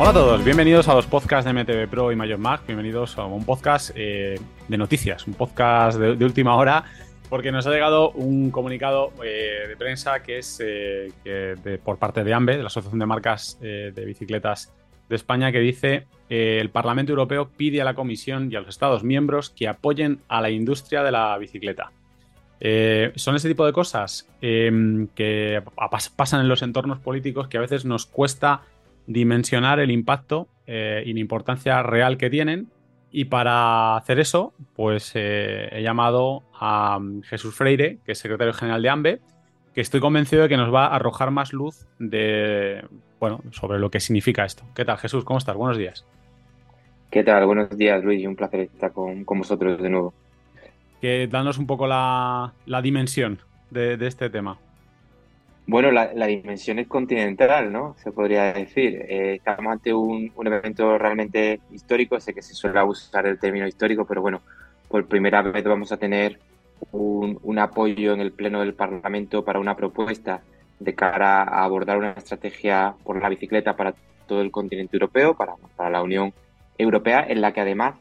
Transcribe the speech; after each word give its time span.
Hola 0.00 0.10
a 0.10 0.14
todos, 0.14 0.42
bienvenidos 0.42 0.88
a 0.88 0.94
los 0.94 1.06
podcasts 1.06 1.44
de 1.44 1.52
MTV 1.52 1.86
Pro 1.90 2.10
y 2.10 2.16
Mayor 2.16 2.38
Mag. 2.38 2.62
Bienvenidos 2.66 3.18
a 3.18 3.26
un 3.26 3.44
podcast 3.44 3.90
eh, 3.94 4.40
de 4.66 4.78
noticias, 4.78 5.26
un 5.26 5.34
podcast 5.34 5.98
de, 5.98 6.24
última 6.24 6.56
hora, 6.56 6.84
porque 7.28 7.52
nos 7.52 7.66
ha 7.66 7.70
llegado 7.70 8.10
un 8.12 8.50
comunicado 8.50 9.12
eh, 9.22 9.66
de 9.68 9.76
prensa 9.76 10.22
que 10.22 10.38
es 10.38 10.58
eh, 10.64 11.12
por 11.84 11.98
parte 11.98 12.24
de 12.24 12.32
AMBE, 12.32 12.56
de 12.56 12.62
la 12.62 12.68
Asociación 12.68 12.98
de 12.98 13.04
Marcas 13.04 13.58
de 13.60 14.04
Bicicletas 14.06 14.72
de 15.10 15.16
España, 15.16 15.52
que 15.52 15.60
dice 15.60 16.06
el 16.30 16.70
Parlamento 16.70 17.12
Europeo 17.12 17.50
pide 17.54 17.82
a 17.82 17.84
la 17.84 17.92
Comisión 17.92 18.50
y 18.50 18.56
a 18.56 18.60
los 18.60 18.70
Estados 18.70 19.04
miembros 19.04 19.50
que 19.50 19.68
apoyen 19.68 20.22
a 20.28 20.40
la 20.40 20.48
industria 20.48 21.02
de 21.02 21.12
la 21.12 21.36
bicicleta. 21.36 21.92
son 23.16 23.36
ese 23.36 23.48
tipo 23.48 23.66
de 23.66 23.74
cosas 23.74 24.26
que 24.40 25.62
pasan 26.16 26.40
en 26.40 26.48
los 26.48 26.62
entornos 26.62 27.00
políticos 27.00 27.48
que 27.48 27.58
a 27.58 27.60
veces 27.60 27.84
nos 27.84 28.06
cuesta 28.06 28.62
dimensionar 29.06 29.80
el 29.80 29.90
impacto 29.90 30.48
eh, 30.66 31.02
y 31.04 31.12
la 31.12 31.20
importancia 31.20 31.82
real 31.82 32.16
que 32.16 32.30
tienen. 32.30 32.68
Y 33.10 33.24
para 33.24 33.96
hacer 33.96 34.20
eso, 34.20 34.54
pues 34.74 35.12
eh, 35.14 35.68
he 35.72 35.82
llamado 35.82 36.44
a 36.54 36.98
mm, 36.98 37.22
Jesús 37.22 37.54
Freire, 37.54 37.98
que 38.04 38.12
es 38.12 38.18
secretario 38.18 38.52
general 38.52 38.82
de 38.82 38.88
AMBE, 38.88 39.20
que 39.74 39.80
estoy 39.80 40.00
convencido 40.00 40.42
de 40.42 40.48
que 40.48 40.56
nos 40.56 40.72
va 40.72 40.86
a 40.86 40.96
arrojar 40.96 41.30
más 41.30 41.52
luz 41.52 41.86
de, 41.98 42.84
bueno, 43.18 43.40
sobre 43.50 43.78
lo 43.78 43.90
que 43.90 44.00
significa 44.00 44.44
esto. 44.44 44.64
¿Qué 44.74 44.84
tal, 44.84 44.98
Jesús? 44.98 45.24
¿Cómo 45.24 45.38
estás? 45.38 45.56
Buenos 45.56 45.76
días. 45.76 46.06
¿Qué 47.10 47.24
tal? 47.24 47.46
Buenos 47.46 47.76
días, 47.76 48.04
Luis. 48.04 48.24
Un 48.24 48.36
placer 48.36 48.60
estar 48.60 48.92
con, 48.92 49.24
vosotros 49.24 49.82
de 49.82 49.90
nuevo. 49.90 50.14
Que 51.00 51.26
danos 51.26 51.58
un 51.58 51.66
poco 51.66 51.88
la, 51.88 52.52
dimensión 52.82 53.40
de 53.70 54.06
este 54.06 54.30
tema. 54.30 54.58
Bueno, 55.70 55.92
la, 55.92 56.26
dimensión 56.26 56.80
es 56.80 56.88
continental, 56.88 57.70
¿no? 57.70 57.94
Se 57.98 58.10
podría 58.10 58.52
decir. 58.52 59.06
Eh, 59.08 59.34
estamos 59.36 59.72
ante 59.72 59.94
un, 59.94 60.32
evento 60.44 60.98
realmente 60.98 61.60
histórico. 61.70 62.18
Sé 62.18 62.34
que 62.34 62.42
se 62.42 62.54
suele 62.54 62.82
usar 62.82 63.24
el 63.28 63.38
término 63.38 63.68
histórico, 63.68 64.04
pero 64.04 64.20
bueno, 64.20 64.42
por 64.88 65.06
primera 65.06 65.42
vez 65.42 65.62
vamos 65.62 65.92
a 65.92 65.96
tener 65.96 66.40
un, 66.90 67.56
apoyo 67.60 68.12
en 68.12 68.20
el 68.20 68.32
Pleno 68.32 68.58
del 68.58 68.74
Parlamento 68.74 69.44
para 69.44 69.60
una 69.60 69.76
propuesta 69.76 70.42
de 70.80 70.92
cara 70.96 71.44
a 71.44 71.62
abordar 71.62 71.98
una 71.98 72.14
estrategia 72.14 72.96
por 73.04 73.22
la 73.22 73.28
bicicleta 73.28 73.76
para 73.76 73.94
todo 74.26 74.40
el 74.40 74.50
continente 74.50 74.96
europeo, 74.96 75.36
para, 75.36 75.54
la 75.88 76.02
Unión 76.02 76.34
Europea, 76.78 77.24
en 77.28 77.40
la 77.40 77.52
que 77.52 77.60
además 77.60 77.94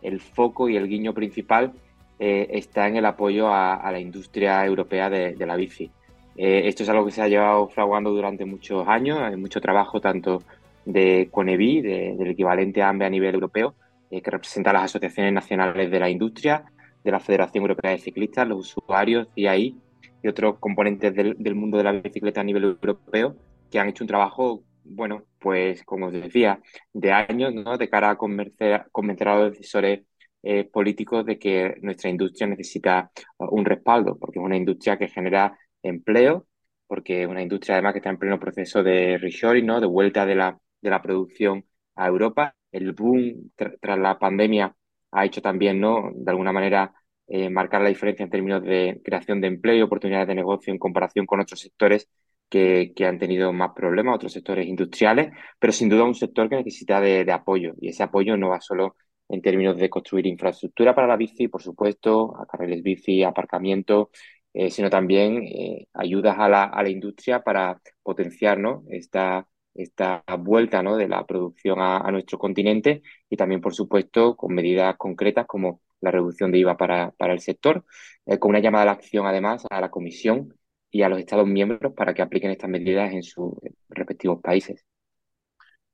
el 0.00 0.20
foco 0.20 0.68
y 0.68 0.76
el 0.76 0.86
guiño 0.86 1.12
principal 1.12 1.72
eh, 2.20 2.46
está 2.50 2.86
en 2.86 2.94
el 2.98 3.04
apoyo 3.04 3.52
a, 3.52 3.90
la 3.90 3.98
industria 3.98 4.64
europea 4.64 5.10
de 5.10 5.44
la 5.44 5.56
bici. 5.56 5.90
Eh, 6.36 6.68
esto 6.68 6.82
es 6.82 6.88
algo 6.88 7.06
que 7.06 7.12
se 7.12 7.22
ha 7.22 7.28
llevado 7.28 7.68
fraguando 7.68 8.10
durante 8.10 8.44
muchos 8.44 8.86
años, 8.86 9.18
hay 9.18 9.36
mucho 9.36 9.60
trabajo 9.60 10.00
tanto 10.00 10.42
de 10.84 11.28
CONEBI, 11.30 11.80
del 11.82 12.28
equivalente 12.28 12.82
a 12.82 12.90
AMBE 12.90 13.06
a 13.06 13.10
nivel 13.10 13.34
europeo, 13.34 13.74
eh, 14.10 14.20
que 14.20 14.30
representa 14.30 14.70
a 14.70 14.74
las 14.74 14.84
asociaciones 14.84 15.32
nacionales 15.32 15.90
de 15.90 15.98
la 15.98 16.10
industria, 16.10 16.64
de 17.02 17.10
la 17.10 17.20
Federación 17.20 17.62
Europea 17.62 17.92
de 17.92 17.98
Ciclistas, 17.98 18.46
los 18.46 18.76
usuarios, 18.76 19.28
CIAI 19.34 19.74
y 20.22 20.28
otros 20.28 20.58
componentes 20.58 21.14
del, 21.14 21.54
mundo 21.54 21.78
de 21.78 21.84
la 21.84 21.92
bicicleta 21.92 22.40
a 22.40 22.44
nivel 22.44 22.64
europeo, 22.64 23.36
que 23.70 23.78
han 23.78 23.88
hecho 23.88 24.04
un 24.04 24.08
trabajo, 24.08 24.62
bueno, 24.84 25.24
pues 25.40 25.84
como 25.84 26.06
os 26.06 26.12
decía, 26.12 26.60
de 26.92 27.12
años, 27.12 27.54
¿no? 27.54 27.78
De 27.78 27.88
cara 27.88 28.10
a 28.10 28.16
convencer, 28.16 28.84
a 29.28 29.38
los 29.38 29.52
decisores 29.52 30.02
eh, 30.42 30.64
políticos 30.64 31.24
de 31.24 31.38
que 31.38 31.76
nuestra 31.80 32.10
industria 32.10 32.46
necesita 32.46 33.10
un 33.38 33.64
respaldo, 33.64 34.16
porque 34.18 34.38
es 34.38 34.44
una 34.44 34.56
industria 34.56 34.98
que 34.98 35.08
genera 35.08 35.56
empleo, 35.88 36.46
porque 36.86 37.22
es 37.22 37.28
una 37.28 37.42
industria 37.42 37.76
además 37.76 37.92
que 37.92 37.98
está 37.98 38.10
en 38.10 38.18
pleno 38.18 38.40
proceso 38.40 38.82
de 38.82 39.18
reshoring, 39.18 39.66
¿no? 39.66 39.80
de 39.80 39.86
vuelta 39.86 40.26
de 40.26 40.34
la, 40.34 40.58
de 40.80 40.90
la 40.90 41.02
producción 41.02 41.64
a 41.94 42.06
Europa. 42.08 42.54
El 42.72 42.92
boom 42.92 43.52
tras 43.56 43.98
la 43.98 44.18
pandemia 44.18 44.74
ha 45.12 45.24
hecho 45.24 45.42
también, 45.42 45.80
¿no? 45.80 46.10
de 46.14 46.30
alguna 46.30 46.52
manera, 46.52 46.92
eh, 47.28 47.50
marcar 47.50 47.82
la 47.82 47.88
diferencia 47.88 48.24
en 48.24 48.30
términos 48.30 48.62
de 48.62 49.00
creación 49.04 49.40
de 49.40 49.48
empleo 49.48 49.76
y 49.76 49.82
oportunidades 49.82 50.28
de 50.28 50.34
negocio 50.34 50.72
en 50.72 50.78
comparación 50.78 51.26
con 51.26 51.40
otros 51.40 51.60
sectores 51.60 52.08
que, 52.48 52.92
que, 52.94 53.06
han 53.06 53.18
tenido 53.18 53.52
más 53.52 53.72
problemas, 53.74 54.14
otros 54.14 54.32
sectores 54.32 54.66
industriales, 54.68 55.32
pero 55.58 55.72
sin 55.72 55.88
duda 55.88 56.04
un 56.04 56.14
sector 56.14 56.48
que 56.48 56.56
necesita 56.56 57.00
de, 57.00 57.24
de, 57.24 57.32
apoyo. 57.32 57.74
Y 57.80 57.88
ese 57.88 58.04
apoyo 58.04 58.36
no 58.36 58.50
va 58.50 58.60
solo 58.60 58.94
en 59.28 59.42
términos 59.42 59.76
de 59.76 59.90
construir 59.90 60.26
infraestructura 60.26 60.94
para 60.94 61.08
la 61.08 61.16
bici, 61.16 61.48
por 61.48 61.62
supuesto, 61.62 62.36
a 62.40 62.46
carriles 62.46 62.82
bici, 62.82 63.24
aparcamiento, 63.24 64.10
eh, 64.58 64.70
sino 64.70 64.88
también 64.88 65.42
eh, 65.42 65.86
ayudas 65.92 66.38
a 66.38 66.48
la, 66.48 66.64
a 66.64 66.82
la, 66.82 66.88
industria 66.88 67.42
para 67.42 67.78
potenciar 68.02 68.58
¿no? 68.58 68.84
esta, 68.88 69.46
esta 69.74 70.24
vuelta 70.38 70.82
¿no? 70.82 70.96
de 70.96 71.08
la 71.08 71.26
producción 71.26 71.78
a, 71.78 72.10
nuestro 72.10 72.38
continente 72.38 73.02
y 73.28 73.36
también, 73.36 73.60
por 73.60 73.74
supuesto, 73.74 74.34
con 74.34 74.54
medidas 74.54 74.96
concretas 74.96 75.46
como 75.46 75.82
la 76.00 76.10
reducción 76.10 76.52
de 76.52 76.58
IVA 76.60 76.78
para, 76.78 77.10
para 77.10 77.34
el 77.34 77.40
sector, 77.40 77.84
eh, 78.24 78.38
con 78.38 78.48
una 78.48 78.60
llamada 78.60 78.84
a 78.84 78.86
la 78.86 78.92
acción 78.92 79.26
además 79.26 79.66
a 79.68 79.78
la 79.78 79.90
Comisión 79.90 80.54
y 80.90 81.02
a 81.02 81.10
los 81.10 81.18
Estados 81.18 81.46
miembros 81.46 81.92
para 81.92 82.14
que 82.14 82.22
apliquen 82.22 82.50
estas 82.50 82.70
medidas 82.70 83.12
en 83.12 83.24
sus 83.24 83.52
respectivos 83.90 84.40
países. 84.40 84.86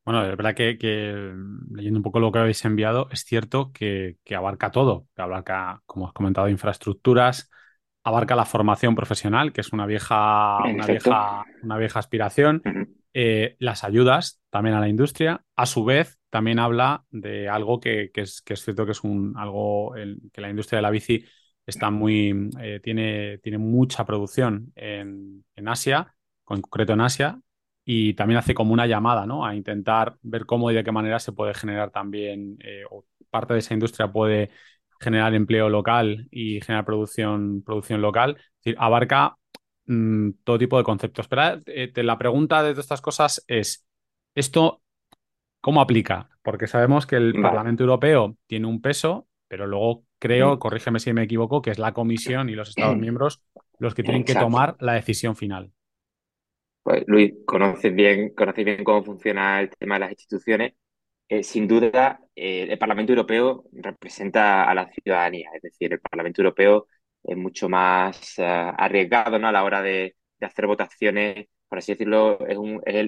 Bueno, 0.05 0.25
es 0.25 0.37
verdad 0.37 0.55
que, 0.55 0.79
leyendo 1.73 1.99
un 1.99 2.05
poco 2.05 2.21
lo 2.21 2.31
que 2.31 2.39
habéis 2.39 2.65
enviado, 2.65 3.09
es 3.11 3.25
cierto 3.25 3.73
que, 3.73 4.19
que 4.23 4.37
abarca 4.37 4.71
todo, 4.71 5.09
que 5.17 5.23
abarca, 5.23 5.83
como 5.85 6.07
has 6.07 6.13
comentado, 6.13 6.49
infraestructuras, 6.49 7.51
abarca 8.05 8.37
la 8.37 8.45
formación 8.45 8.95
profesional, 8.95 9.53
que 9.53 9.61
es 9.61 9.73
una 9.73 9.87
vieja, 9.87 10.59
una 10.65 10.87
vieja, 10.87 11.45
una 11.63 11.79
vieja 11.79 11.99
aspiración, 11.99 12.63
eh, 13.15 13.57
las 13.59 13.85
ayudas 13.85 14.41
también 14.51 14.75
a 14.75 14.81
la 14.81 14.89
industria. 14.89 15.45
A 15.57 15.67
su 15.67 15.85
vez, 15.85 16.19
también 16.31 16.59
habla 16.59 17.05
de 17.11 17.49
algo 17.49 17.79
que, 17.79 18.11
es, 18.15 18.43
que 18.43 18.55
es, 18.55 18.65
cierto 18.65 18.87
que 18.87 18.93
es 18.93 19.05
un, 19.05 19.35
algo 19.37 19.95
que 20.33 20.41
la 20.41 20.51
industria 20.51 20.79
de 20.79 20.83
la 20.83 20.91
bici 20.91 21.25
está 21.67 21.91
muy, 21.91 22.51
eh, 22.61 22.81
tiene, 22.83 23.39
tiene 23.39 23.59
mucha 23.59 24.05
producción 24.05 24.73
en, 24.75 25.45
Asia, 25.67 26.15
en 26.49 26.61
concreto 26.61 26.95
en 26.95 27.01
Asia, 27.01 27.41
y 27.85 28.15
también 28.15 28.39
hace 28.39 28.55
como 28.55 28.73
una 28.73 28.87
llamada 28.87 29.27
¿no? 29.27 29.45
a 29.45 29.55
intentar 29.55 30.17
ver 30.23 30.47
cómo 30.47 30.71
y 30.71 30.75
de 30.75 30.85
qué 30.85 30.93
manera 30.93 31.19
se 31.19 31.33
puede 31.33 31.55
generar 31.55 31.91
también, 31.91 32.57
eh, 32.61 32.83
o 32.91 33.05
parte 33.31 33.55
de 33.55 33.61
esa 33.61 33.75
industria 33.75 34.11
puede 34.11 34.51
generar 35.03 35.35
empleo 35.35 35.69
local 35.69 36.29
y 36.31 36.61
generar 36.61 36.85
producción, 36.85 37.63
producción 37.63 38.01
local. 38.01 38.37
Es 38.39 38.65
decir, 38.65 38.77
abarca 38.79 39.37
mm, 39.87 40.31
todo 40.45 40.59
tipo 40.59 40.79
de 40.79 40.85
conceptos. 40.85 41.29
Pero 41.29 41.61
eh, 41.67 41.93
la 41.97 42.19
pregunta 42.19 42.63
de 42.63 42.71
todas 42.71 42.85
estas 42.85 43.01
cosas 43.01 43.45
es, 43.49 43.87
¿esto 44.35 44.83
cómo 45.61 45.81
aplica? 45.81 46.31
Porque 46.43 46.67
sabemos 46.67 47.07
que 47.07 47.17
el 47.17 47.41
Parlamento 47.41 47.83
Europeo 47.83 48.37
tiene 48.47 48.67
un 48.67 48.81
peso, 48.81 49.29
pero 49.49 49.67
luego 49.67 50.05
creo, 50.19 50.57
mm. 50.57 50.59
corrígeme 50.59 50.99
si 51.01 51.13
me 51.13 51.25
equivoco, 51.25 51.61
que 51.61 51.71
es 51.71 51.79
la 51.79 51.93
Comisión 51.93 52.49
y 52.49 52.55
los 52.55 52.71
Estados 52.71 52.97
miembros 52.97 53.45
los 53.79 53.95
que 53.95 54.05
tienen 54.05 54.25
que 54.25 54.35
tomar 54.35 54.77
la 54.79 54.95
decisión 54.95 55.35
final. 55.35 55.73
Pues 56.85 57.05
Luis, 57.07 57.33
conoces 57.47 57.95
bien, 57.95 58.33
conoces 58.35 58.65
bien 58.65 58.85
cómo 58.85 59.05
funciona 59.05 59.61
el 59.61 59.71
tema 59.71 59.97
de 59.97 60.01
las 60.01 60.11
instituciones 60.11 60.75
eh, 61.33 61.43
sin 61.43 61.67
duda, 61.67 62.21
eh, 62.37 62.67
el 62.71 62.79
Parlamento 62.79 63.13
Europeo 63.13 63.65
representa 63.73 64.65
a 64.65 64.75
la 64.75 64.91
ciudadanía, 64.93 65.51
es 65.55 65.63
decir, 65.63 65.91
el 65.93 66.01
Parlamento 66.01 66.43
Europeo 66.43 66.89
es 67.25 67.37
mucho 67.39 67.69
más 67.71 68.39
eh, 68.39 68.45
arriesgado 68.45 69.39
¿no? 69.39 69.49
a 69.49 69.53
la 69.53 69.65
hora 69.65 69.81
de, 69.81 70.15
hacer 70.43 70.67
votaciones, 70.67 71.47
por 71.69 71.79
así 71.79 71.93
decirlo, 71.93 72.39
es, 72.47 72.59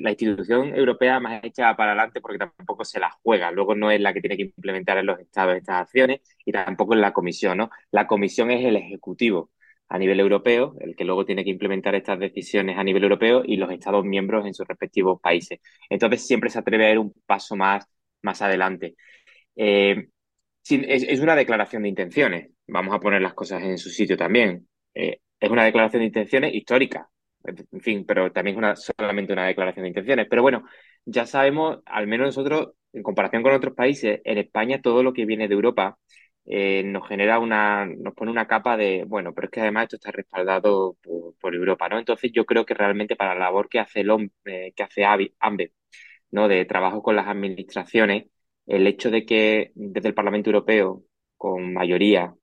la 0.00 0.10
institución 0.10 0.74
europea 0.74 1.20
más 1.20 1.44
hecha 1.44 1.76
para 1.76 1.92
adelante 1.92 2.20
porque 2.22 2.38
tampoco 2.38 2.84
se 2.84 3.00
la 3.00 3.10
juega, 3.22 3.50
luego 3.50 3.74
no 3.74 3.90
es 3.90 4.00
la 4.00 4.14
que 4.14 4.20
tiene 4.20 4.36
que 4.36 4.44
implementar 4.44 4.98
en 4.98 5.06
los 5.06 5.18
estados 5.20 5.56
estas 5.56 5.82
acciones 5.82 6.20
y 6.46 6.52
tampoco 6.52 6.94
es 6.94 7.00
la 7.00 7.12
comisión, 7.12 7.58
¿no? 7.58 7.70
La 7.90 8.06
comisión 8.06 8.50
es 8.50 8.64
el 8.64 8.76
ejecutivo 8.76 9.50
a 9.88 9.98
nivel 9.98 10.20
europeo, 10.20 10.76
el 10.80 10.96
que 10.96 11.04
luego 11.04 11.24
tiene 11.26 11.44
que 11.44 11.50
implementar 11.50 11.94
estas 11.94 12.18
decisiones 12.18 12.78
a 12.78 12.84
nivel 12.84 13.02
europeo 13.02 13.42
y 13.44 13.56
los 13.56 13.70
Estados 13.70 14.04
miembros 14.04 14.46
en 14.46 14.54
sus 14.54 14.66
respectivos 14.66 15.20
países. 15.20 15.60
Entonces 15.90 16.26
siempre 16.26 16.50
se 16.50 16.58
atreve 16.60 16.86
a 16.86 16.92
ir 16.92 16.98
un 16.98 17.12
paso 17.26 17.56
más, 17.56 17.86
más 18.24 18.42
adelante. 18.42 18.96
Eh, 19.56 20.08
es, 20.68 21.20
una 21.20 21.36
declaración 21.36 21.82
de 21.82 21.88
intenciones, 21.90 22.50
vamos 22.66 22.94
a 22.94 23.00
poner 23.00 23.22
las 23.22 23.34
cosas 23.34 23.62
en 23.62 23.78
su 23.78 23.90
sitio 23.90 24.16
también. 24.16 24.68
Eh, 24.94 25.20
es 25.40 25.50
una 25.50 25.64
declaración 25.64 26.00
de 26.00 26.06
intenciones 26.06 26.54
histórica, 26.54 27.08
en 27.44 27.80
fin, 27.80 28.04
pero 28.06 28.32
también 28.32 28.56
es 28.56 28.58
una, 28.58 28.76
solamente 28.76 29.32
una 29.32 29.46
declaración 29.46 29.84
de 29.84 29.88
intenciones. 29.88 30.26
Pero 30.28 30.42
bueno, 30.42 30.64
ya 31.04 31.26
sabemos, 31.26 31.80
al 31.86 32.06
menos 32.06 32.28
nosotros, 32.28 32.72
en 32.92 33.02
comparación 33.02 33.42
con 33.42 33.52
otros 33.52 33.74
países, 33.74 34.20
en 34.24 34.38
España 34.38 34.80
todo 34.80 35.02
lo 35.02 35.12
que 35.12 35.26
viene 35.26 35.48
de 35.48 35.54
Europa 35.54 35.98
eh, 36.46 36.82
nos 36.84 37.08
genera 37.08 37.38
una, 37.38 37.86
nos 37.86 38.14
pone 38.14 38.30
una 38.30 38.46
capa 38.46 38.76
de, 38.76 39.04
bueno, 39.06 39.32
pero 39.34 39.46
es 39.46 39.50
que 39.50 39.60
además 39.60 39.84
esto 39.84 39.96
está 39.96 40.10
respaldado 40.12 40.96
por, 41.40 41.54
Europa, 41.54 41.88
¿no? 41.88 41.98
Entonces 41.98 42.32
yo 42.32 42.44
creo 42.46 42.64
que 42.66 42.74
realmente 42.74 43.16
para 43.16 43.34
la 43.34 43.40
labor 43.46 43.68
que 43.68 43.78
hace 43.78 44.00
el 44.00 44.30
eh, 44.44 44.72
que 44.74 44.82
hace 44.82 45.04
AMBE, 45.04 45.72
¿no? 46.34 46.48
De 46.48 46.64
trabajo 46.66 47.02
con 47.02 47.16
las 47.16 47.28
administraciones, 47.28 48.26
el 48.66 48.86
hecho 48.88 49.10
de 49.10 49.24
que 49.24 49.72
desde 49.74 50.08
el 50.08 50.14
Parlamento 50.14 50.50
Europeo, 50.50 51.04
con 51.36 51.72
mayoría 51.72 52.34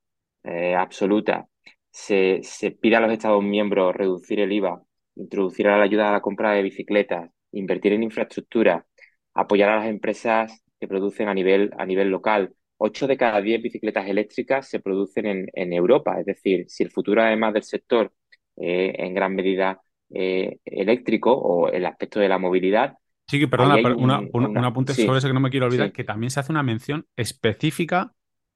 eh, 0.43 0.75
absoluta, 0.75 1.47
se, 1.91 2.39
se 2.43 2.71
pida 2.71 2.99
a 2.99 3.01
los 3.01 3.11
Estados 3.11 3.43
miembros 3.43 3.95
reducir 3.95 4.39
el 4.39 4.51
IVA, 4.53 4.81
introducir 5.15 5.65
la 5.67 5.81
ayuda 5.81 6.09
a 6.09 6.13
la 6.13 6.21
compra 6.21 6.53
de 6.53 6.63
bicicletas, 6.63 7.29
invertir 7.51 7.93
en 7.93 8.03
infraestructura, 8.03 8.85
apoyar 9.33 9.69
a 9.69 9.77
las 9.77 9.88
empresas 9.88 10.63
que 10.79 10.88
producen 10.88 11.27
a 11.27 11.33
nivel, 11.33 11.71
a 11.77 11.85
nivel 11.85 12.09
local, 12.09 12.53
8 12.77 13.07
de 13.07 13.17
cada 13.17 13.41
10 13.41 13.61
bicicletas 13.61 14.07
eléctricas 14.07 14.67
se 14.69 14.79
producen 14.79 15.49
en, 15.53 15.73
Europa. 15.73 16.19
Es 16.19 16.25
decir, 16.25 16.65
si 16.69 16.83
el 16.83 16.91
futuro, 16.91 17.21
además 17.21 17.53
del 17.53 17.63
sector, 17.63 18.13
eh, 18.57 18.93
en 18.97 19.13
gran 19.13 19.35
medida 19.35 19.81
eh, 20.13 20.59
eléctrico 20.65 21.33
o 21.33 21.69
el 21.69 21.85
aspecto 21.85 22.19
de 22.19 22.29
la 22.29 22.38
movilidad. 22.39 22.97
Sí, 23.27 23.39
que 23.39 23.47
perdona, 23.47 23.75
un, 23.95 24.57
apunte 24.65 24.94
sobre 24.94 25.19
eso 25.19 25.27
que 25.27 25.33
no 25.33 25.39
me 25.39 25.50
quiero 25.50 25.68
olvidar, 25.68 25.91
que 25.91 26.03
también 26.03 26.31
se 26.31 26.39
hace 26.39 26.51
una 26.51 26.63
mención 26.63 27.06
específica 27.15 28.13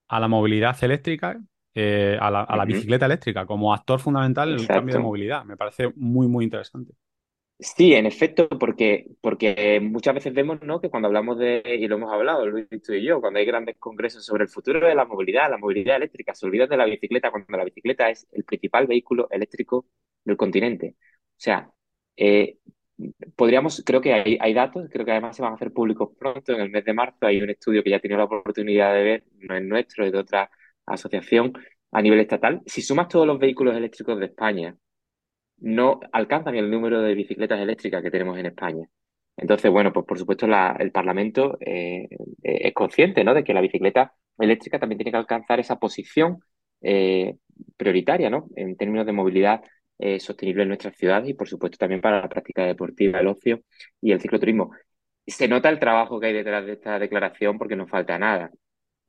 a 0.07 0.19
la 0.19 0.27
movilidad 0.27 0.75
eléctrica, 0.83 1.39
eh, 1.73 2.17
a, 2.19 2.29
la, 2.29 2.65
bicicleta 2.65 3.05
eléctrica, 3.05 3.45
como 3.45 3.73
actor 3.73 3.99
fundamental 3.99 4.53
en 4.53 4.59
el 4.59 4.67
cambio 4.67 4.95
de 4.95 5.01
movilidad. 5.01 5.45
Me 5.45 5.57
parece 5.57 5.91
muy, 5.95 6.27
muy 6.27 6.43
interesante. 6.43 6.93
Sí, 7.57 7.93
en 7.93 8.05
efecto, 8.05 8.49
porque, 8.49 9.07
porque 9.21 9.79
muchas 9.81 10.13
veces 10.13 10.33
vemos 10.33 10.61
¿no? 10.61 10.81
que 10.81 10.89
cuando 10.89 11.07
hablamos 11.07 11.39
de, 11.39 11.63
y 11.79 11.87
lo 11.87 11.95
hemos 11.95 12.11
hablado, 12.11 12.45
Luis 12.45 12.67
tú 12.85 12.91
y 12.91 13.01
yo, 13.01 13.21
cuando 13.21 13.39
hay 13.39 13.45
grandes 13.45 13.77
congresos 13.77 14.25
sobre 14.25 14.43
el 14.43 14.49
futuro 14.49 14.85
de 14.85 14.93
la 14.93 15.05
movilidad, 15.05 15.49
la 15.49 15.57
movilidad 15.57 15.95
eléctrica, 15.95 16.33
se 16.35 16.45
olvidan 16.45 16.67
de 16.67 16.75
la 16.75 16.85
bicicleta 16.85 17.31
cuando 17.31 17.57
la 17.57 17.63
bicicleta 17.63 18.09
es 18.09 18.27
el 18.33 18.43
principal 18.43 18.87
vehículo 18.87 19.29
eléctrico 19.31 19.85
del 20.25 20.35
continente. 20.35 20.97
O 20.99 21.35
sea, 21.37 21.71
eh, 22.17 22.57
podríamos, 23.35 23.83
creo 23.85 24.01
que 24.01 24.13
hay, 24.13 24.53
datos, 24.53 24.87
creo 24.91 25.05
que 25.05 25.11
además 25.11 25.35
se 25.35 25.41
van 25.41 25.53
a 25.53 25.55
hacer 25.55 25.71
públicos 25.71 26.09
pronto, 26.17 26.53
en 26.53 26.61
el 26.61 26.69
mes 26.69 26.85
de 26.85 26.93
marzo 26.93 27.25
hay 27.25 27.41
un 27.41 27.49
estudio 27.49 27.83
que 27.83 27.89
ya 27.89 27.97
he 27.97 27.99
tenido 27.99 28.17
la 28.19 28.25
oportunidad 28.25 28.93
de 28.93 29.03
ver, 29.03 29.23
no 29.39 29.55
es 29.55 29.63
nuestro, 29.63 30.05
es 30.05 30.11
de 30.11 30.19
otra 30.19 30.49
asociación 30.85 31.53
a 31.91 32.01
nivel 32.01 32.19
estatal. 32.19 32.61
Si 32.65 32.81
sumas 32.81 33.07
todos 33.07 33.27
los 33.27 33.39
vehículos 33.39 33.75
eléctricos 33.75 34.19
de 34.19 34.27
España, 34.27 34.75
no 35.57 35.99
alcanzan 36.11 36.55
el 36.55 36.69
número 36.69 37.01
de 37.01 37.15
bicicletas 37.15 37.59
eléctricas 37.59 38.01
que 38.03 38.11
tenemos 38.11 38.37
en 38.37 38.47
España. 38.47 38.87
Entonces, 39.37 39.71
bueno, 39.71 39.91
pues 39.91 40.05
por 40.05 40.17
supuesto 40.17 40.45
el 40.45 40.91
Parlamento 40.91 41.57
eh, 41.59 42.07
es 42.41 42.73
consciente 42.73 43.23
¿no? 43.23 43.33
de 43.33 43.43
que 43.43 43.53
la 43.53 43.61
bicicleta 43.61 44.13
eléctrica 44.37 44.79
también 44.79 44.97
tiene 44.97 45.11
que 45.11 45.17
alcanzar 45.17 45.59
esa 45.59 45.77
posición 45.77 46.39
eh, 46.81 47.35
prioritaria 47.77 48.29
¿no? 48.29 48.47
en 48.55 48.77
términos 48.77 49.05
de 49.05 49.11
movilidad 49.11 49.61
sostenible 50.19 50.63
en 50.63 50.69
nuestras 50.69 50.95
ciudades 50.97 51.29
y, 51.29 51.33
por 51.33 51.47
supuesto, 51.47 51.77
también 51.77 52.01
para 52.01 52.21
la 52.21 52.29
práctica 52.29 52.65
deportiva, 52.65 53.19
el 53.19 53.27
ocio 53.27 53.61
y 54.01 54.11
el 54.11 54.19
cicloturismo. 54.21 54.71
Se 55.25 55.47
nota 55.47 55.69
el 55.69 55.79
trabajo 55.79 56.19
que 56.19 56.27
hay 56.27 56.33
detrás 56.33 56.65
de 56.65 56.73
esta 56.73 56.99
declaración 56.99 57.57
porque 57.57 57.75
no 57.75 57.87
falta 57.87 58.19
nada. 58.19 58.51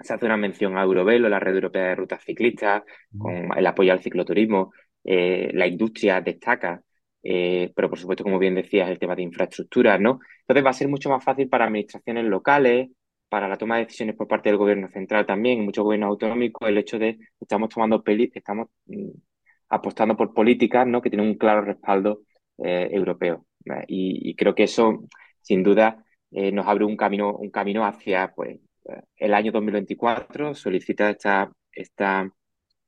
Se 0.01 0.15
hace 0.15 0.27
una 0.27 0.37
mención 0.37 0.77
a 0.77 0.83
Eurovelo, 0.83 1.29
la 1.29 1.41
Red 1.41 1.55
Europea 1.55 1.89
de 1.89 1.95
Rutas 1.95 2.23
Ciclistas, 2.25 2.83
con 3.19 3.57
el 3.57 3.67
apoyo 3.67 3.93
al 3.93 4.03
cicloturismo, 4.03 4.73
eh, 5.05 5.51
la 5.55 5.67
industria 5.67 6.21
destaca, 6.21 6.83
eh, 7.23 7.73
pero 7.75 7.89
por 7.89 7.99
supuesto, 7.99 8.25
como 8.25 8.39
bien 8.39 8.55
decías, 8.57 8.91
el 8.91 8.99
tema 8.99 9.15
de 9.15 9.23
infraestructuras, 9.23 10.01
¿no? 10.01 10.21
Entonces 10.41 10.65
va 10.65 10.71
a 10.71 10.73
ser 10.73 10.89
mucho 10.89 11.11
más 11.11 11.25
fácil 11.25 11.49
para 11.49 11.65
administraciones 11.67 12.25
locales, 12.25 12.91
para 13.29 13.49
la 13.49 13.57
toma 13.57 13.77
de 13.77 13.85
decisiones 13.85 14.17
por 14.17 14.29
parte 14.29 14.49
del 14.49 14.59
gobierno 14.59 14.89
central 14.89 15.27
también, 15.27 15.65
muchos 15.65 15.85
gobiernos 15.85 16.09
autonómicos, 16.09 16.69
el 16.69 16.79
hecho 16.79 16.99
de 16.99 17.17
que 17.19 17.27
estamos 17.41 17.69
tomando 17.69 18.03
peli, 18.03 18.31
estamos 18.35 18.69
mm, 18.87 19.11
apostando 19.69 20.17
por 20.17 20.35
políticas, 20.35 20.87
¿no? 20.87 21.03
Que 21.03 21.11
tienen 21.11 21.29
un 21.29 21.39
claro 21.39 21.63
respaldo 21.63 22.23
eh, 22.59 22.89
europeo. 22.93 23.47
Y, 23.89 24.35
creo 24.37 24.55
que 24.55 24.65
eso, 24.65 25.09
sin 25.43 25.63
duda, 25.65 26.05
nos 26.31 26.67
abre 26.67 26.85
un 26.85 26.97
camino, 26.97 27.37
un 27.37 27.51
camino 27.51 27.85
hacia, 27.85 28.33
pues, 28.33 28.61
el 29.17 29.35
año 29.35 29.51
2024 29.51 30.55
solicita 30.55 31.11
esta, 31.11 31.51
esta, 31.73 32.31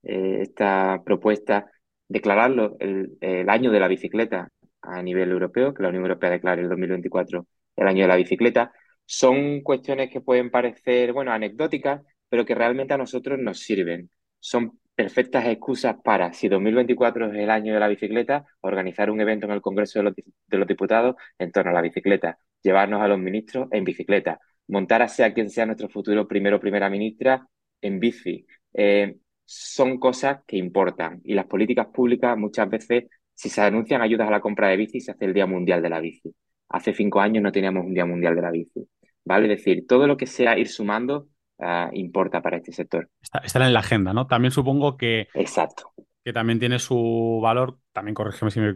esta 0.03 1.03
propuesta 1.05 1.67
declararlo 2.09 2.77
el, 2.81 3.49
año 3.49 3.71
de 3.71 3.81
la 3.81 3.89
bicicleta 3.89 4.51
a 4.83 5.03
nivel 5.03 5.31
europeo, 5.31 5.75
que 5.75 5.83
la 5.83 5.91
Unión 5.91 6.05
Europea 6.05 6.31
declare 6.31 6.63
el 6.63 6.69
2024 6.69 7.47
el 7.77 7.87
año 7.87 8.03
de 8.03 8.09
la 8.09 8.17
bicicleta, 8.17 8.73
son 9.05 9.61
cuestiones 9.63 10.11
que 10.11 10.21
pueden 10.21 10.51
parecer, 10.51 11.13
bueno, 11.13 11.33
anecdóticas, 11.33 12.03
pero 12.29 12.45
que 12.45 12.55
realmente 12.55 12.95
a 12.95 12.99
nosotros 12.99 13.39
nos 13.39 13.61
sirven. 13.61 14.11
Son 14.39 14.79
perfectas 14.99 15.47
excusas 15.47 15.95
para, 16.03 16.33
si 16.33 16.49
2024 16.49 17.27
es 17.31 17.39
el 17.39 17.51
año 17.51 17.73
de 17.73 17.79
la 17.79 17.87
bicicleta, 17.87 18.45
organizar 18.63 19.13
un 19.13 19.21
evento 19.21 19.47
en 19.47 19.53
el 19.53 19.61
Congreso 19.61 20.01
de 20.01 20.13
los, 20.59 20.67
Diputados 20.67 21.15
en 21.39 21.53
torno 21.53 21.71
a 21.71 21.75
la 21.75 21.83
bicicleta, 21.83 22.37
llevarnos 22.65 23.01
a 23.01 23.07
los 23.07 23.17
ministros 23.17 23.69
en 23.71 23.85
bicicleta, 23.85 24.41
montar 24.67 25.03
a 25.03 25.07
sea 25.07 25.33
quien 25.33 25.51
sea 25.51 25.67
nuestro 25.67 25.89
futuro 25.89 26.27
primero 26.27 26.57
o 26.57 26.61
primera 26.61 26.91
ministra 26.91 27.47
en 27.81 28.01
bici, 28.01 28.45
eh, 28.75 29.19
son 29.45 30.01
cosas 30.01 30.41
que 30.45 30.57
importan 30.57 31.21
y 31.23 31.35
las 31.35 31.47
políticas 31.47 31.87
públicas 31.95 32.37
muchas 32.37 32.69
veces, 32.69 33.05
si 33.35 33.51
se 33.51 33.61
anuncian 33.61 34.03
ayudas 34.03 34.27
a 34.27 34.33
la 34.33 34.41
compra 34.41 34.67
de 34.67 34.79
bici, 34.79 35.01
se 35.01 35.13
hace 35.13 35.27
el 35.27 35.33
Día 35.33 35.47
Mundial 35.47 35.81
de 35.81 35.91
la 35.91 36.01
Bici. 36.01 36.35
Hace 36.71 36.93
cinco 36.93 37.21
años 37.21 37.41
no 37.45 37.53
teníamos 37.53 37.87
un 37.87 37.95
Día 37.95 38.05
Mundial 38.05 38.35
de 38.35 38.43
la 38.43 38.51
Bici. 38.51 38.89
¿Vale? 39.25 39.45
Es 39.45 39.59
decir, 39.59 39.87
todo 39.87 40.09
lo 40.09 40.17
que 40.17 40.27
sea 40.27 40.59
ir 40.59 40.67
sumando 40.67 41.29
ah, 41.61 41.91
importa 41.93 42.41
para 42.43 42.59
este 42.59 42.73
sector. 42.73 43.09
Está, 43.21 43.67
en 43.67 43.73
la 43.73 43.81
agenda, 43.81 44.13
¿no? 44.13 44.27
También 44.27 44.53
supongo 44.53 44.97
que. 44.97 45.29
Exacto. 45.35 45.93
Que 46.25 46.33
también 46.33 46.59
tiene 46.59 46.79
su 46.79 47.41
valor, 47.43 47.79
también 47.93 48.15
corrígeme 48.15 48.51
si 48.51 48.61
me 48.61 48.75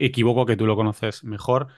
equivoco, 0.00 0.46
que 0.46 0.56
tú 0.56 0.66
lo 0.66 0.76
conoces 0.76 1.24
mejor. 1.24 1.68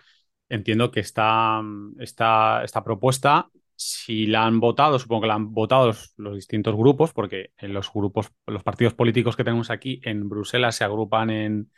Entiendo 0.49 0.91
que 0.91 1.01
esta, 1.01 1.63
esta, 1.99 2.63
esta 2.63 2.85
propuesta 2.85 3.49
si 3.77 4.27
la 4.27 4.47
han 4.47 4.61
votado, 4.61 4.99
supongo 4.99 5.23
que 5.23 5.29
la 5.29 5.35
han 5.35 5.53
votado 5.53 5.93
los, 6.17 6.35
distintos 6.35 6.77
grupos, 6.77 7.13
porque 7.13 7.51
en 7.59 7.73
los 7.73 7.93
grupos, 7.93 8.31
los 8.47 8.63
partidos 8.63 8.95
políticos 8.95 9.37
que 9.37 9.45
tenemos 9.45 9.71
aquí 9.71 10.01
en 10.05 10.29
Bruselas 10.29 10.77
se 10.77 10.85
agrupan 10.85 11.31
en, 11.31 11.71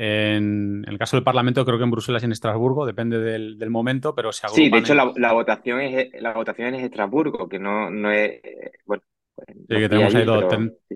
en, 0.00 0.84
el 0.86 0.96
caso 0.96 1.16
del 1.16 1.24
Parlamento, 1.24 1.64
creo 1.64 1.76
que 1.76 1.82
en 1.82 1.90
Bruselas 1.90 2.22
y 2.22 2.26
en 2.26 2.32
Estrasburgo, 2.32 2.86
depende 2.86 3.18
del, 3.18 3.70
momento, 3.70 4.14
pero 4.14 4.30
se 4.30 4.46
agrupan. 4.46 4.64
Sí, 4.64 4.70
de 4.70 4.78
hecho, 4.78 4.94
la, 4.94 5.32
votación 5.32 5.80
es, 5.80 6.10
la 6.20 6.32
votación 6.34 6.72
es 6.76 6.84
Estrasburgo, 6.84 7.48
que 7.48 7.58
no, 7.58 7.90
no 7.90 8.12
es. 8.12 8.40
Bueno, 8.86 9.02
pues, 9.34 9.48
sí, 9.68 9.76
que 9.76 9.88
tenemos 9.88 10.14
ahí 10.14 10.24
dos, 10.24 10.44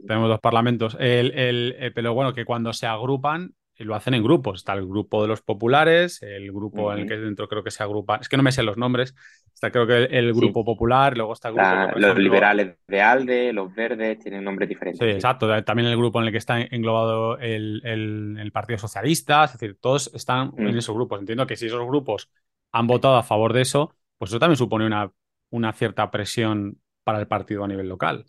tenemos 0.06 0.28
dos 0.28 0.38
parlamentos. 0.38 0.96
El, 1.00 1.32
el, 1.32 1.74
eh, 1.80 1.90
pero 1.92 2.14
bueno, 2.14 2.32
que 2.32 2.44
cuando 2.44 2.72
se 2.72 2.86
agrupan, 2.86 3.54
lo 3.78 3.94
hacen 3.94 4.14
en 4.14 4.22
grupos. 4.22 4.60
Está 4.60 4.74
el 4.74 4.86
grupo 4.86 5.22
de 5.22 5.28
los 5.28 5.42
populares, 5.42 6.22
el 6.22 6.52
grupo 6.52 6.92
en 6.92 7.00
el 7.00 7.08
que 7.08 7.16
dentro 7.16 7.48
creo 7.48 7.62
que 7.62 7.70
se 7.70 7.82
agrupa, 7.82 8.16
es 8.16 8.28
que 8.28 8.36
no 8.36 8.42
me 8.42 8.52
sé 8.52 8.62
los 8.62 8.76
nombres, 8.76 9.14
está 9.52 9.70
creo 9.70 9.86
que 9.86 10.04
el, 10.16 10.32
grupo 10.32 10.64
popular, 10.64 11.16
luego 11.16 11.32
está 11.32 11.48
el 11.48 11.54
grupo... 11.54 11.98
los 11.98 12.18
liberales 12.18 12.76
de 12.86 13.00
ALDE, 13.00 13.52
los 13.52 13.74
verdes, 13.74 14.18
tienen 14.18 14.44
nombres 14.44 14.68
diferentes. 14.68 15.06
Sí, 15.06 15.12
exacto. 15.12 15.62
También 15.64 15.88
el 15.88 15.96
grupo 15.96 16.20
en 16.20 16.26
el 16.26 16.32
que 16.32 16.38
está 16.38 16.60
englobado 16.60 17.38
el, 17.38 18.50
Partido 18.52 18.78
Socialista, 18.78 19.44
es 19.44 19.52
decir, 19.52 19.78
todos 19.80 20.12
están 20.14 20.52
en 20.58 20.76
esos 20.76 20.94
grupos. 20.94 21.20
Entiendo 21.20 21.46
que 21.46 21.56
si 21.56 21.66
esos 21.66 21.86
grupos 21.86 22.30
han 22.70 22.86
votado 22.86 23.16
a 23.16 23.22
favor 23.22 23.52
de 23.52 23.62
eso, 23.62 23.94
pues 24.18 24.30
eso 24.30 24.38
también 24.38 24.56
supone 24.56 24.86
una, 24.86 25.10
una 25.50 25.72
cierta 25.72 26.10
presión 26.10 26.78
para 27.04 27.18
el 27.18 27.26
partido 27.26 27.64
a 27.64 27.68
nivel 27.68 27.88
local. 27.88 28.26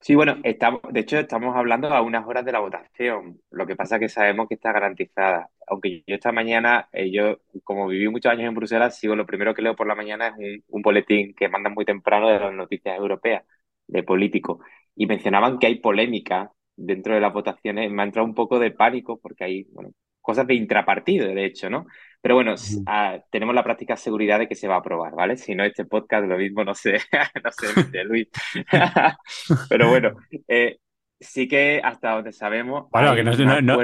Sí, 0.00 0.14
bueno, 0.14 0.36
estamos, 0.44 0.80
de 0.90 1.00
hecho 1.00 1.18
estamos 1.18 1.54
hablando 1.56 1.88
a 1.88 2.02
unas 2.02 2.26
horas 2.26 2.44
de 2.44 2.52
la 2.52 2.60
votación. 2.60 3.40
Lo 3.50 3.66
que 3.66 3.76
pasa 3.76 3.96
es 3.96 4.00
que 4.00 4.08
sabemos 4.08 4.48
que 4.48 4.54
está 4.54 4.72
garantizada. 4.72 5.50
Aunque 5.66 6.02
yo 6.06 6.14
esta 6.14 6.32
mañana, 6.32 6.88
eh, 6.92 7.10
yo 7.10 7.38
como 7.64 7.88
viví 7.88 8.08
muchos 8.08 8.30
años 8.32 8.48
en 8.48 8.54
Bruselas, 8.54 8.96
sigo 8.98 9.16
lo 9.16 9.26
primero 9.26 9.54
que 9.54 9.62
leo 9.62 9.74
por 9.76 9.86
la 9.86 9.94
mañana 9.96 10.34
es 10.38 10.62
un, 10.68 10.82
boletín 10.82 11.34
que 11.34 11.48
mandan 11.48 11.74
muy 11.74 11.84
temprano 11.84 12.28
de 12.28 12.38
las 12.38 12.54
noticias 12.54 12.96
europeas, 12.96 13.44
de 13.86 14.02
políticos. 14.04 14.58
Y 14.94 15.06
mencionaban 15.06 15.58
que 15.58 15.66
hay 15.66 15.76
polémica 15.80 16.52
dentro 16.76 17.14
de 17.14 17.20
las 17.20 17.32
votaciones. 17.32 17.90
Me 17.90 18.02
ha 18.02 18.04
entrado 18.06 18.26
un 18.26 18.34
poco 18.34 18.58
de 18.58 18.70
pánico 18.70 19.18
porque 19.20 19.44
hay, 19.44 19.64
bueno, 19.72 19.90
cosas 20.28 20.46
de 20.46 20.56
intrapartido, 20.56 21.26
de 21.26 21.46
hecho, 21.46 21.70
¿no? 21.70 21.86
Pero 22.20 22.34
bueno, 22.34 22.54
ah, 22.84 23.18
tenemos 23.30 23.54
la 23.54 23.64
práctica 23.64 23.96
seguridad 23.96 24.38
de 24.38 24.46
que 24.46 24.56
se 24.56 24.68
va 24.68 24.74
a 24.74 24.78
aprobar, 24.80 25.14
¿vale? 25.14 25.38
Si 25.38 25.54
no, 25.54 25.64
este 25.64 25.86
podcast 25.86 26.26
lo 26.26 26.36
mismo 26.36 26.64
no 26.64 26.74
sé, 26.74 26.98
no 27.42 27.50
sé, 27.50 28.04
Luis. 28.04 28.28
Pero 29.70 29.88
bueno, 29.88 30.16
eh, 30.46 30.80
sí 31.18 31.48
que 31.48 31.80
hasta 31.82 32.10
donde 32.10 32.32
sabemos. 32.32 32.90
Bueno, 32.92 33.14
que 33.14 33.24
no, 33.24 33.80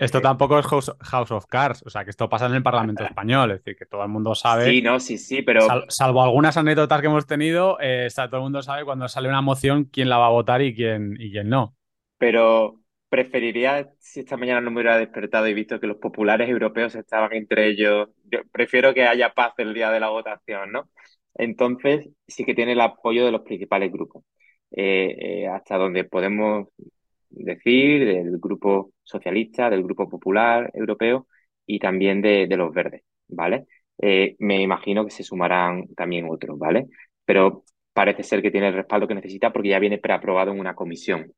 esto, 0.00 0.22
tampoco 0.22 0.58
es 0.58 0.66
House, 0.66 1.30
of 1.30 1.44
Cards, 1.44 1.82
o 1.84 1.90
sea, 1.90 2.04
que 2.04 2.10
esto 2.10 2.26
pasa 2.26 2.46
en 2.46 2.54
el 2.54 2.62
Parlamento 2.62 3.04
Español, 3.04 3.50
es 3.50 3.58
decir, 3.58 3.76
que 3.76 3.84
todo 3.84 4.02
el 4.02 4.08
mundo 4.08 4.34
sabe. 4.34 4.70
Sí, 4.70 4.80
no, 4.80 4.98
sí, 4.98 5.18
sí, 5.18 5.42
pero. 5.42 5.68
salvo 5.88 6.22
algunas 6.22 6.56
anécdotas 6.56 7.02
que 7.02 7.08
hemos 7.08 7.26
tenido, 7.26 7.76
eh, 7.82 8.08
todo 8.14 8.38
el 8.38 8.42
mundo 8.44 8.62
sabe 8.62 8.86
cuando 8.86 9.08
sale 9.08 9.28
una 9.28 9.42
moción 9.42 9.84
quién 9.84 10.08
la 10.08 10.16
va 10.16 10.28
a 10.28 10.30
votar 10.30 10.62
y 10.62 10.74
quién, 10.74 11.16
y 11.18 11.30
quién 11.32 11.50
no. 11.50 11.76
Pero 12.16 12.81
preferiría, 13.12 13.90
si 13.98 14.20
esta 14.20 14.38
mañana 14.38 14.62
no 14.62 14.70
me 14.70 14.80
hubiera 14.80 14.96
despertado 14.96 15.46
y 15.46 15.52
visto 15.52 15.78
que 15.78 15.86
los 15.86 15.98
populares 15.98 16.48
europeos 16.48 16.94
estaban 16.94 17.34
entre 17.34 17.68
ellos, 17.68 18.08
yo 18.24 18.40
prefiero 18.50 18.94
que 18.94 19.04
haya 19.04 19.34
paz 19.34 19.52
el 19.58 19.74
día 19.74 19.90
de 19.90 20.00
la 20.00 20.08
votación, 20.08 20.72
¿no? 20.72 20.88
Entonces, 21.34 22.08
sí 22.26 22.44
que 22.46 22.54
tiene 22.54 22.72
el 22.72 22.80
apoyo 22.80 23.26
de 23.26 23.32
los 23.32 23.42
principales 23.42 23.92
grupos. 23.92 24.24
Eh, 24.70 25.42
eh, 25.44 25.48
hasta 25.48 25.76
donde 25.76 26.04
podemos 26.04 26.68
decir, 27.28 28.06
del 28.06 28.38
grupo 28.38 28.92
socialista, 29.02 29.68
del 29.68 29.82
grupo 29.82 30.08
popular 30.08 30.70
europeo 30.72 31.26
y 31.66 31.78
también 31.80 32.22
de, 32.22 32.46
los 32.56 32.72
verdes, 32.72 33.02
¿vale? 33.28 33.66
Eh, 33.98 34.36
me 34.38 34.62
imagino 34.62 35.04
que 35.04 35.10
se 35.10 35.22
sumarán 35.22 35.94
también 35.94 36.28
otros, 36.30 36.58
¿vale? 36.58 36.86
Pero 37.26 37.64
parece 37.92 38.22
ser 38.22 38.40
que 38.40 38.50
tiene 38.50 38.68
el 38.68 38.74
respaldo 38.74 39.06
que 39.06 39.14
necesita 39.14 39.52
porque 39.52 39.68
ya 39.70 39.78
viene 39.78 39.98
preaprobado 39.98 40.52
en 40.52 40.60
una 40.60 40.74
comisión. 40.74 41.32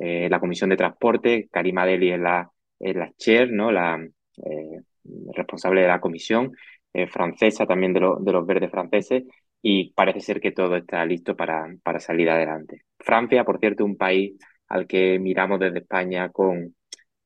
La 0.00 0.40
comisión 0.40 0.70
de 0.70 0.76
transporte, 0.76 1.48
Karima 1.50 1.84
Deli 1.84 2.12
es 2.12 2.20
la, 2.20 2.50
es 2.78 2.94
la 2.94 3.12
chair, 3.16 3.50
¿no? 3.52 3.72
La 3.72 3.98
responsable 5.34 5.82
de 5.82 5.88
la 5.88 6.00
comisión, 6.00 6.52
francesa 7.10 7.66
también 7.66 7.92
de, 7.92 8.00
de 8.20 8.32
los 8.32 8.46
verdes 8.46 8.70
franceses, 8.70 9.24
y 9.60 9.92
parece 9.92 10.20
ser 10.20 10.40
que 10.40 10.52
todo 10.52 10.76
está 10.76 11.04
listo 11.04 11.34
para, 11.34 11.66
para 11.82 11.98
salir 11.98 12.30
adelante. 12.30 12.82
Francia, 12.98 13.44
por 13.44 13.58
cierto, 13.58 13.84
un 13.84 13.96
país 13.96 14.38
al 14.68 14.86
que 14.86 15.18
miramos 15.18 15.58
desde 15.58 15.80
España 15.80 16.28
con, 16.28 16.76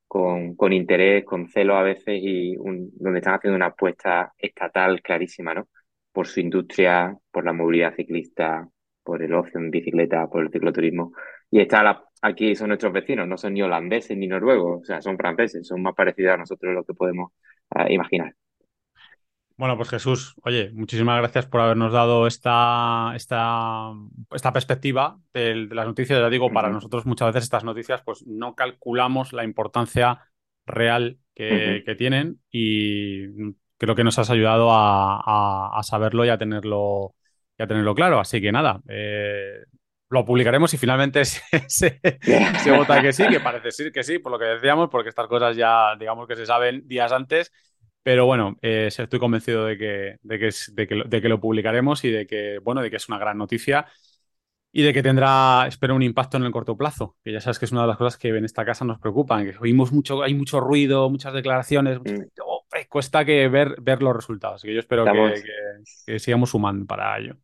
con, 0.07 0.55
con 0.57 0.73
interés, 0.73 1.25
con 1.25 1.49
celo 1.49 1.77
a 1.77 1.83
veces 1.83 2.21
y 2.23 2.55
donde 2.55 3.19
están 3.19 3.35
haciendo 3.35 3.57
una 3.57 3.67
apuesta 3.67 4.33
estatal 4.39 5.03
clarísima, 5.03 5.53
¿no? 5.53 5.69
Por 6.13 6.27
su 6.27 6.41
industria, 6.41 7.15
por 7.31 7.45
la 7.45 7.53
movilidad 7.53 7.95
ciclista, 7.95 8.67
por 9.03 9.23
el 9.23 9.35
ocio 9.35 9.61
en 9.61 9.71
bicicleta, 9.71 10.27
por 10.29 10.45
el 10.45 10.51
cicloturismo. 10.51 11.13
Y 11.53 11.61
está 11.61 12.03
aquí 12.23 12.57
son 12.57 12.69
nuestros 12.69 12.95
vecinos, 12.95 13.29
no 13.29 13.37
son 13.37 13.53
ni 13.53 13.61
holandeses 13.61 14.17
ni 14.17 14.27
noruegos, 14.27 14.81
o 14.81 14.85
sea, 14.85 15.03
son 15.03 15.19
franceses, 15.19 15.67
son 15.67 15.83
más 15.83 15.95
parecidos 15.95 16.33
a 16.33 16.39
nosotros 16.39 16.71
de 16.71 16.75
lo 16.75 16.85
que 16.85 16.95
podemos 16.95 17.33
eh, 17.77 17.93
imaginar. 17.93 18.35
Bueno, 19.59 19.77
pues 19.77 19.91
Jesús, 19.91 20.35
oye, 20.45 20.71
muchísimas 20.73 21.19
gracias 21.19 21.47
por 21.47 21.61
habernos 21.61 21.93
dado 21.93 22.27
esta, 22.27 23.13
esta, 23.15 23.93
esta 24.31 24.53
perspectiva 24.53 25.19
de, 25.35 25.67
las 25.71 25.87
noticias. 25.87 26.19
Ya 26.19 26.31
digo, 26.31 26.51
para 26.51 26.71
nosotros 26.71 27.05
muchas 27.05 27.29
veces 27.29 27.45
estas 27.45 27.65
noticias 27.65 28.01
pues 28.03 28.27
no 28.27 28.55
calculamos 28.55 29.35
la 29.35 29.45
importancia 29.45 30.33
real 30.65 31.19
que, 31.35 31.85
tienen 31.99 32.41
y 32.51 33.53
creo 33.77 33.95
que 33.95 34.05
nos 34.05 34.19
has 34.19 34.31
ayudado 34.31 34.71
a, 34.73 35.79
saberlo 35.83 36.25
y 36.25 36.31
a 36.31 36.39
tenerlo, 36.39 37.15
y 37.59 37.63
a 37.63 37.67
tenerlo 37.67 37.95
claro. 37.95 38.21
Así 38.21 38.41
que 38.41 38.53
nada, 38.53 38.81
eh, 38.89 39.65
lo 40.13 40.25
publicaremos 40.25 40.73
y 40.75 40.79
finalmente 40.79 41.25
se, 41.69 42.01
vota 42.77 43.01
que 43.01 43.13
sí, 43.13 43.27
que 43.29 43.41
parece 43.41 43.71
ser 43.71 43.93
que 43.93 44.03
sí, 44.03 44.19
por 44.19 44.33
lo 44.33 44.39
que 44.39 44.45
decíamos, 44.45 44.89
porque 44.91 45.09
estas 45.09 45.27
cosas 45.27 45.57
ya 45.57 45.97
digamos 45.99 46.29
que 46.29 46.37
se 46.37 46.47
saben 46.47 46.87
días 46.87 47.13
antes 47.13 47.53
pero 48.03 48.27
bueno, 48.27 48.57
eh, 48.63 48.89
estoy 48.89 49.21
convencido 49.21 49.65
de 49.65 49.79
que, 49.79 50.17
de, 50.23 50.39
que, 50.39 50.51
de, 50.73 50.87
que, 50.89 51.03
de 51.07 51.23
que 51.23 51.29
lo 51.29 51.41
publicaremos 51.41 52.05
y 52.05 52.11
de 52.11 52.27
que, 52.27 52.59
bueno, 52.59 52.83
de 52.83 52.91
que 52.91 52.97
es 52.97 53.09
una 53.09 53.19
gran 53.19 53.39
noticia 53.39 53.87
y 54.73 54.83
de 54.83 54.93
que 54.93 55.03
tendrá, 55.03 55.67
espero, 55.69 55.95
un 55.95 56.03
impacto 56.03 56.37
en 56.37 56.45
el 56.45 56.51
corto 56.51 56.77
plazo, 56.77 57.17
que 57.23 57.31
ya 57.31 57.41
sabes 57.41 57.59
que 57.59 57.67
es 57.67 57.73
una 57.73 57.83
de 57.83 57.89
las 57.89 57.99
cosas 57.99 58.17
que 58.17 58.29
en 58.29 58.45
esta 58.45 58.65
casa 58.65 58.85
nos 58.85 58.99
preocupan, 58.99 59.45
que 59.45 59.57
oímos 59.59 59.93
mucho, 59.93 60.23
hay 60.23 60.35
mucho 60.35 60.59
ruido, 60.61 61.11
muchas 61.11 61.35
declaraciones, 61.35 62.01
mm. 62.01 62.41
oh, 62.45 62.65
cuesta 62.89 63.25
que 63.25 63.49
ver, 63.49 63.77
ver 63.81 64.03
los 64.03 64.17
resultados, 64.17 64.57
así 64.57 64.69
que 64.69 64.75
yo 64.75 64.81
espero 64.81 65.05
que, 65.05 65.43
que, 66.07 66.19
sigamos 66.19 66.51
sumando 66.51 66.87
para 66.87 67.17
ello. 67.19 67.37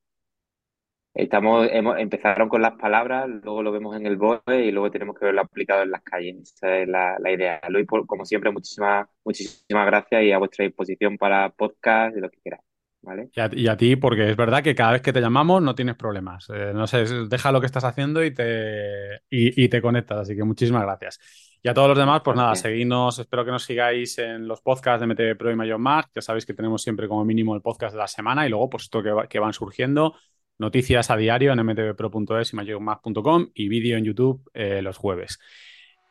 Estamos, 1.19 1.69
hemos, 1.73 1.99
empezaron 1.99 2.49
con 2.49 2.63
las 2.63 2.75
palabras, 2.75 3.29
luego 3.29 3.61
lo 3.61 3.73
vemos 3.73 3.97
en 3.97 4.07
el 4.07 4.17
BOE 4.17 4.67
y 4.67 4.71
luego 4.71 4.89
tenemos 4.89 5.19
que 5.19 5.25
verlo 5.25 5.41
aplicado 5.41 5.83
en 5.83 5.91
las 5.91 6.03
calles. 6.03 6.37
Esa 6.55 6.79
es 6.79 6.89
la, 6.89 7.17
la 7.19 7.33
idea. 7.33 7.61
Luis, 7.69 7.89
como 7.89 8.25
siempre, 8.25 8.53
muchísimas, 8.53 9.09
muchísimas 9.25 9.87
gracias 9.87 10.23
y 10.23 10.31
a 10.31 10.39
vuestra 10.39 10.65
disposición 10.65 11.19
para 11.19 11.51
podcast 11.51 12.17
y 12.17 12.21
lo 12.21 12.31
que 12.31 12.39
queráis. 12.41 12.63
¿Vale? 13.03 13.31
Y, 13.53 13.67
a, 13.67 13.77
ti, 13.77 13.97
porque 13.97 14.31
es 14.31 14.37
verdad 14.37 14.63
que 14.63 14.77
cada 14.77 14.93
vez 14.93 15.03
que 15.03 15.13
te 15.13 15.21
llamamos 15.21 15.61
no 15.61 15.75
tienes 15.75 15.97
problemas. 15.97 16.49
Eh, 16.55 16.71
no 16.73 16.87
sé, 16.87 17.05
deja 17.29 17.51
lo 17.51 17.59
que 17.59 17.67
estás 17.67 17.85
haciendo 17.85 18.23
y 18.23 18.33
te, 18.33 19.23
y, 19.29 19.69
te 19.69 19.83
conectas. 19.83 20.19
Así 20.19 20.37
que 20.37 20.45
muchísimas 20.45 20.83
gracias. 20.83 21.19
Y 21.61 21.69
a 21.69 21.75
todos 21.75 21.89
los 21.89 21.99
demás, 21.99 22.23
pues 22.25 22.37
nada, 22.37 22.55
seguidnos, 22.55 23.19
espero 23.19 23.45
que 23.45 23.51
nos 23.51 23.65
sigáis 23.65 24.19
en 24.19 24.47
los 24.47 24.61
podcasts 24.61 25.01
de 25.01 25.07
MTV 25.13 25.37
Pro 25.37 25.51
y 25.51 25.57
Mayor 25.57 25.79
Mac. 25.79 26.11
Ya 26.15 26.23
sabéis 26.23 26.47
que 26.47 26.55
tenemos 26.55 26.81
siempre 26.81 27.09
como 27.09 27.25
mínimo 27.25 27.57
el 27.57 27.61
podcast 27.61 27.95
de 27.95 27.99
la 27.99 28.07
semana 28.07 28.47
y 28.47 28.51
luego 28.51 28.71
pues 28.71 28.85
esto 28.85 29.03
que, 29.03 29.13
que 29.29 29.41
van 29.41 29.53
surgiendo 29.53 30.15
noticias 30.59 31.11
a 31.11 31.17
diario 31.17 31.53
en 31.53 31.65
mtvpro.es 31.65 32.53
y 32.53 32.57
mayogmac.com 32.57 33.49
y 33.55 33.69
vídeo 33.69 33.97
en 33.97 34.05
YouTube 34.05 34.51
eh, 34.55 34.83
los 34.83 34.97
jueves. 34.97 35.39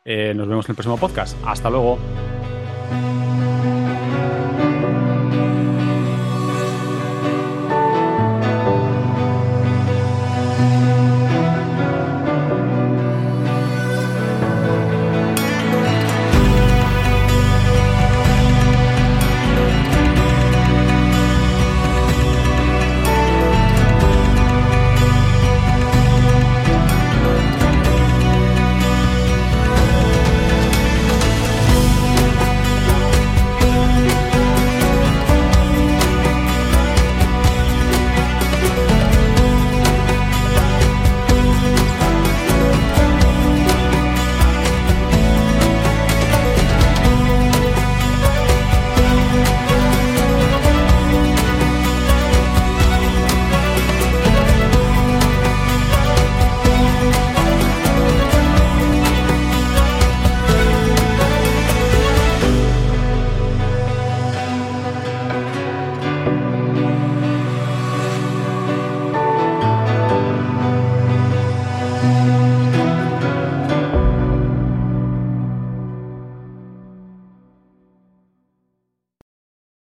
Eh, 0.06 0.34
nos 0.34 0.48
vemos 0.48 0.66
en 0.66 0.72
el 0.72 0.76
próximo 0.76 0.98
podcast. 0.98 1.38
Hasta 1.46 1.70
luego. 1.70 2.00